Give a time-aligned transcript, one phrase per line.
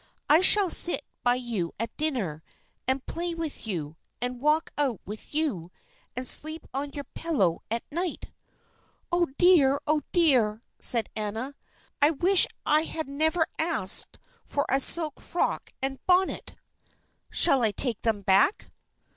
[0.27, 2.41] I shall sit by you at dinner,
[2.87, 5.69] and play with you, and walk out with you,
[6.15, 8.31] and sleep on your pillow at night."
[9.11, 9.79] "Oh dear!
[9.85, 11.53] oh dear!" said Anna;
[12.01, 16.55] "I wish I had never asked for a silk frock and bonnet."
[17.29, 18.71] "Shall I take them back?"